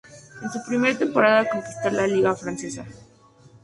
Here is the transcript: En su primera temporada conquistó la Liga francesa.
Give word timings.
En 0.41 0.49
su 0.49 0.59
primera 0.67 0.97
temporada 0.97 1.47
conquistó 1.47 1.91
la 1.91 2.07
Liga 2.07 2.33
francesa. 2.35 2.83